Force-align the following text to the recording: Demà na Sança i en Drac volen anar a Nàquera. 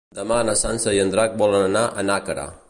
Demà 0.19 0.37
na 0.47 0.55
Sança 0.61 0.93
i 0.95 1.01
en 1.03 1.13
Drac 1.17 1.37
volen 1.43 1.67
anar 1.69 1.85
a 2.05 2.09
Nàquera. 2.13 2.49